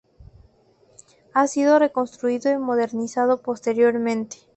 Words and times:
Ha 1.35 1.45
sido 1.45 1.77
reconstruido 1.77 2.51
y 2.51 2.57
modernizado 2.57 3.43
posteriormente. 3.43 4.37